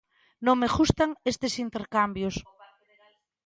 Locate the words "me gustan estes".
0.61-1.53